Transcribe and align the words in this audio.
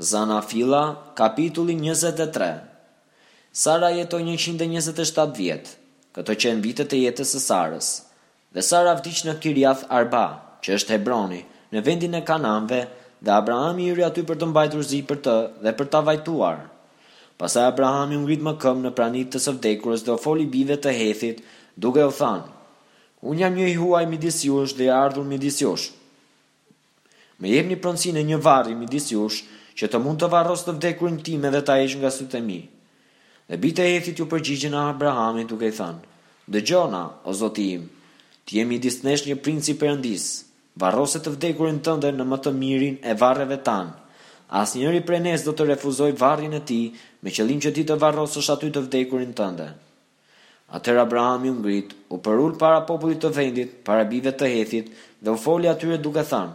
Zana 0.00 0.40
Fila, 0.40 1.12
kapitulli 1.14 1.76
23 1.76 2.64
Sara 3.52 3.90
jetoj 3.92 4.22
127 4.24 5.34
vjetë, 5.36 5.74
këto 6.16 6.36
qenë 6.40 6.62
vitet 6.64 6.94
e 6.96 7.00
jetës 7.02 7.34
e 7.36 7.40
Sarës, 7.44 7.88
dhe 8.56 8.64
Sara 8.64 8.94
vdicë 8.96 9.26
në 9.28 9.34
Kirjath 9.44 9.84
Arba, 9.92 10.22
që 10.64 10.78
është 10.80 10.96
Hebroni, 10.96 11.42
në 11.76 11.84
vendin 11.90 12.16
e 12.16 12.22
Kananve, 12.24 12.78
dhe 13.20 13.34
Abraham 13.36 13.82
i 13.84 13.90
rrë 13.92 14.06
aty 14.08 14.24
për 14.30 14.40
të 14.40 14.48
mbajtur 14.54 14.88
zi 14.88 15.02
për 15.10 15.20
të 15.26 15.36
dhe 15.66 15.74
për 15.82 15.92
ta 15.92 16.00
vajtuar. 16.08 16.62
Pasa 17.36 17.66
Abraham 17.68 18.16
i 18.16 18.22
ngrit 18.24 18.48
më 18.48 18.56
këmë 18.64 18.86
në 18.88 18.94
pranit 18.96 19.28
të 19.34 19.44
sëvdekurës 19.50 20.08
dhe 20.08 20.16
ofoli 20.16 20.48
bive 20.56 20.80
të 20.80 20.96
hethit, 20.96 21.44
duke 21.76 22.00
u 22.08 22.16
thanë, 22.22 22.48
unë 23.20 23.42
jam 23.44 23.58
një 23.60 23.68
i 23.74 23.78
huaj 23.84 24.04
midis 24.14 24.40
jush 24.48 24.72
dhe 24.80 24.88
ardhur 24.96 25.28
midis 25.28 25.60
jush. 25.60 25.90
Me 27.36 27.52
jep 27.52 27.68
një 27.68 27.82
pronsin 27.84 28.16
e 28.20 28.24
një 28.32 28.40
varri 28.48 28.74
midis 28.84 29.12
jush, 29.12 29.44
që 29.80 29.88
të 29.92 29.98
mund 30.04 30.20
të 30.20 30.28
varros 30.32 30.62
të 30.66 30.74
vdekurin 30.76 31.16
tim 31.24 31.44
dhe 31.54 31.60
ta 31.68 31.78
ish 31.84 31.94
nga 32.00 32.10
sytë 32.12 32.36
e 32.38 32.40
mi. 32.48 32.58
Dhe 33.48 33.58
bitë 33.62 33.86
e 33.94 34.14
ju 34.18 34.26
përgjigjën 34.32 34.76
a 34.76 34.82
Abrahamit 34.92 35.48
duke 35.48 35.70
i 35.72 35.74
thënë, 35.76 36.00
dhe 36.52 36.60
gjona, 36.68 37.00
o 37.28 37.32
zoti 37.40 37.64
im, 37.78 37.86
të 38.44 38.56
jemi 38.58 38.78
disnesh 38.82 39.24
një 39.28 39.38
princi 39.44 39.78
përëndis, 39.80 40.26
varrose 40.82 41.22
të 41.24 41.32
vdekurin 41.36 41.80
tënde 41.86 42.12
në 42.12 42.26
më 42.32 42.38
të 42.44 42.52
mirin 42.60 43.00
e 43.00 43.16
varreve 43.24 43.56
tanë, 43.70 43.96
as 44.60 44.76
njëri 44.78 45.00
prej 45.08 45.40
do 45.46 45.52
të 45.56 45.66
refuzoj 45.72 46.12
varrin 46.24 46.52
e 46.52 46.60
ti 46.68 46.80
me 47.22 47.30
qëllim 47.30 47.62
që 47.64 47.72
ti 47.74 47.84
të 47.88 47.96
varrosësh 48.04 48.52
aty 48.54 48.70
të 48.74 48.80
vdekurin 48.86 49.32
tënde. 49.38 49.70
Atër 50.76 51.00
Abrahami 51.08 51.50
u 51.50 51.54
ngrit, 51.56 51.92
u 52.10 52.16
përull 52.22 52.54
para 52.58 52.80
popullit 52.86 53.18
të 53.24 53.32
vendit, 53.36 53.70
para 53.84 54.04
bive 54.06 54.30
të 54.38 54.46
hethit 54.54 54.90
dhe 55.20 55.30
u 55.34 55.40
foli 55.46 55.66
atyre 55.72 55.96
duke 56.04 56.20
thënë, 56.30 56.54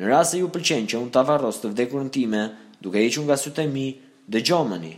Në 0.00 0.04
rrasë 0.10 0.34
e 0.36 0.40
ju 0.42 0.48
pëlqen 0.54 0.86
që 0.92 0.98
unë 1.00 1.08
të 1.12 1.20
avaros 1.22 1.58
të 1.62 1.68
vdekurën 1.72 2.08
time, 2.14 2.40
duke 2.84 3.00
i 3.00 3.06
që 3.14 3.22
nga 3.24 3.36
sytë 3.40 3.62
e 3.62 3.68
mi, 3.74 3.84
dhe 4.28 4.42
gjomëni. 4.44 4.90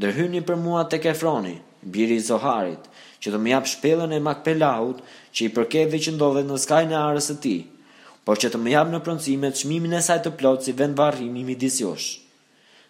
Dhe 0.00 0.40
për 0.48 0.56
mua 0.56 0.86
të 0.88 1.00
kefroni, 1.04 1.58
biri 1.96 2.16
zoharit, 2.28 2.86
që 3.20 3.32
të 3.34 3.38
më 3.42 3.52
japë 3.52 3.72
shpelën 3.72 4.14
e 4.16 4.20
makpelaut 4.28 5.02
që 5.36 5.44
i 5.46 5.50
përkev 5.56 5.90
dhe 5.92 6.00
që 6.06 6.14
ndodhe 6.16 6.44
në 6.48 6.56
skaj 6.64 6.80
në 6.88 6.96
arës 7.10 7.28
e 7.34 7.36
ti, 7.44 7.54
por 8.24 8.40
që 8.40 8.48
të 8.54 8.58
më 8.64 8.72
japë 8.72 8.94
në 8.94 9.02
prëndësimet 9.08 9.58
shmimin 9.60 9.98
e 10.00 10.00
saj 10.08 10.16
të 10.24 10.32
plotë 10.40 10.64
si 10.70 10.74
vend 10.80 10.96
varrimi 11.02 11.44
mi 11.50 11.58
disjosh. 11.64 12.08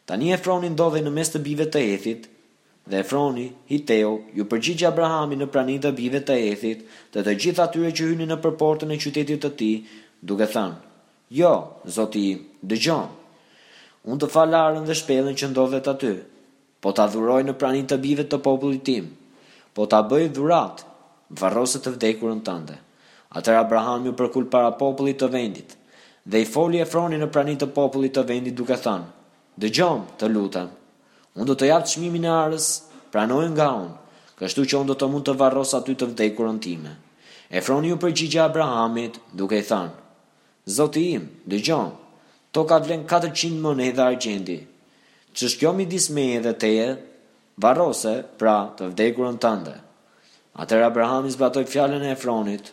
Tani 0.06 0.31
një 0.31 0.39
efroni 0.39 0.71
ndodhe 0.77 1.03
në 1.03 1.11
mes 1.19 1.34
të 1.34 1.43
bive 1.49 1.67
të 1.75 1.83
ethit, 1.97 2.31
dhe 2.87 3.03
efroni, 3.03 3.49
i 3.77 3.83
teo, 3.91 4.15
ju 4.39 4.47
përgjigja 4.53 4.95
Abrahami 4.95 5.43
në 5.43 5.51
prani 5.55 5.79
të 5.83 5.93
bive 5.99 6.23
të 6.23 6.39
ethit, 6.55 6.87
dhe 7.17 7.21
të 7.27 7.34
gjitha 7.43 7.67
tyre 7.75 7.91
që 7.91 8.09
hyrni 8.12 8.31
në 8.31 8.41
përportën 8.47 8.95
e 8.95 9.01
qytetit 9.05 9.43
të 9.47 9.53
ti, 9.62 9.73
duke 10.23 10.51
thënë, 10.55 10.79
Jo, 11.33 11.72
zoti 11.97 12.22
im, 12.34 12.41
Unë 14.05 14.19
të 14.20 14.28
arën 14.56 14.84
dhe 14.84 14.97
shpelën 14.98 15.36
që 15.41 15.47
ndodhet 15.52 15.86
aty, 15.88 16.11
po 16.84 16.91
të 16.92 17.05
adhuroj 17.06 17.38
në 17.47 17.55
pranit 17.62 17.86
të 17.88 17.97
bive 18.05 18.27
të 18.28 18.38
popullit 18.44 18.83
tim, 18.88 19.06
po 19.72 19.86
të 19.86 19.97
abëj 20.03 20.27
dhurat, 20.36 20.83
varroset 21.41 21.86
të 21.86 21.94
vdekurën 21.94 22.42
tënde. 22.48 22.77
Atër 23.41 23.62
Abraham 23.62 24.08
ju 24.08 24.12
përkull 24.20 24.50
para 24.53 24.75
popullit 24.83 25.22
të 25.22 25.30
vendit, 25.33 25.72
dhe 26.28 26.42
i 26.44 26.50
foli 26.56 26.83
e 26.84 26.88
froni 26.92 27.22
në 27.22 27.30
pranit 27.33 27.62
të 27.64 27.70
popullit 27.78 28.12
të 28.19 28.27
vendit 28.28 28.58
duke 28.58 28.77
thënë, 28.84 29.08
dëgjom, 29.64 30.05
të 30.20 30.28
lutën, 30.34 30.69
unë 31.41 31.48
do 31.48 31.56
të 31.56 31.72
japë 31.72 31.94
shmimin 31.94 32.28
e 32.28 32.33
arës, 32.42 32.69
pranojnë 33.14 33.55
nga 33.56 33.70
unë, 33.80 34.22
kështu 34.42 34.69
që 34.69 34.83
unë 34.84 34.92
do 34.92 35.00
të 35.00 35.08
mund 35.14 35.30
të 35.30 35.38
varros 35.41 35.72
aty 35.80 35.97
të 35.97 36.12
vdekurën 36.12 36.60
time. 36.69 36.97
E 37.56 37.64
froni 37.64 37.88
ju 37.94 38.00
përgjigja 38.05 38.50
Abrahamit 38.50 39.22
duke 39.36 39.60
i 39.60 39.64
thënë, 39.72 40.02
Zoti 40.69 41.11
im, 41.13 41.25
dëgjon, 41.43 41.89
to 42.55 42.63
ka 42.65 42.77
vlen 42.79 43.03
400 43.11 43.59
monedha 43.59 44.05
argjendi. 44.15 44.61
Që 45.35 45.49
shkjo 45.51 45.73
mi 45.75 45.87
disme 45.91 46.27
dhe 46.45 46.53
teje, 46.55 46.87
varose 47.59 48.21
pra 48.39 48.55
të 48.79 48.93
vdekurën 48.93 49.41
tënde. 49.43 49.75
Atër 50.62 50.84
Abraham 50.87 51.27
i 51.27 51.33
zbatoj 51.34 51.65
fjallën 51.67 52.05
e 52.06 52.12
Efronit, 52.15 52.71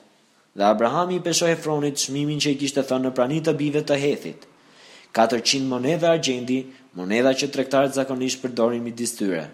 dhe 0.54 0.66
Abraham 0.70 1.16
i 1.16 1.22
pesho 1.24 1.48
Efronit 1.50 1.98
shmimin 1.98 2.42
që 2.44 2.54
i 2.54 2.60
kishtë 2.62 2.84
të 2.84 2.88
thënë 2.92 3.08
në 3.10 3.16
pranit 3.18 3.48
të 3.48 3.56
bive 3.58 3.82
të 3.82 3.98
hethit. 4.04 4.46
400 5.18 5.66
monedhe 5.72 6.06
argjendi, 6.12 6.60
monedha 6.94 7.34
që 7.42 7.50
trektarët 7.56 7.96
zakonisht 7.98 8.44
përdorin 8.44 8.84
mi 8.86 8.92
distyre. 8.94 9.48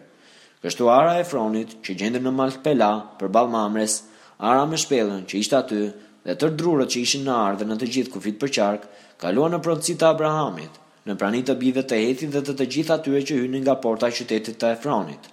Kështu 0.66 0.90
ara 0.92 1.16
Efronit, 1.24 1.78
që 1.86 1.96
gjendë 2.02 2.20
në 2.26 2.36
Malpela, 2.36 2.92
për 3.16 3.32
balë 3.38 3.54
mamres, 3.56 4.02
ara 4.40 4.66
me 4.68 4.82
shpelën 4.82 5.24
që 5.30 5.40
ishtë 5.44 5.60
aty, 5.62 5.86
dhe 6.26 6.34
tër 6.42 6.54
drurët 6.60 6.90
që 6.94 7.02
ishin 7.06 7.26
në 7.28 7.34
ardhe 7.48 7.66
në 7.70 7.76
të 7.82 7.88
gjithë 7.96 8.12
kufit 8.16 8.38
për 8.42 8.52
qark, 8.58 8.86
kaluan 9.22 9.54
në 9.54 9.60
prontësi 9.68 9.96
të 10.02 10.08
Abrahamit, 10.08 10.80
në 11.06 11.16
pranit 11.22 11.46
të 11.50 11.56
bive 11.62 11.84
të 11.86 12.00
hetin 12.02 12.32
dhe 12.34 12.42
të 12.48 12.56
të 12.62 12.68
gjithë 12.76 12.96
atyre 12.96 13.22
që 13.30 13.38
hynin 13.44 13.66
nga 13.68 13.76
porta 13.86 14.10
qytetit 14.18 14.58
të 14.62 14.72
Efronit. 14.74 15.30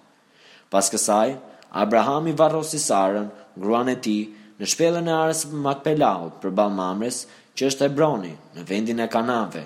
Pas 0.72 0.90
kësaj, 0.92 1.24
Abrahami 1.84 2.34
varrosi 2.42 2.80
sarën, 2.84 3.30
gruan 3.60 3.88
e 3.88 3.94
ti, 4.04 4.18
në 4.60 4.68
shpelën 4.74 5.08
e 5.08 5.14
arës 5.16 5.40
për 5.48 5.62
Makpelaut, 5.66 6.36
për 6.44 6.52
bal 6.60 6.72
mamres, 6.76 7.22
që 7.56 7.70
është 7.72 7.88
Ebroni, 7.88 8.34
në 8.56 8.66
vendin 8.68 9.00
e 9.04 9.08
kanave. 9.16 9.64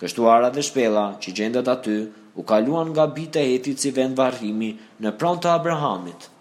Kështu 0.00 0.28
ara 0.32 0.52
dhe 0.52 0.62
shpela 0.68 1.06
që 1.22 1.34
gjendet 1.40 1.70
aty, 1.72 1.96
u 2.38 2.44
kaluan 2.46 2.92
nga 2.92 3.08
bitë 3.16 3.40
e 3.40 3.48
hetit 3.54 3.80
si 3.82 3.94
vend 3.96 4.20
varrimi 4.20 4.74
në 5.02 5.16
prontë 5.20 5.48
të 5.48 5.54
Abrahamit. 5.60 6.32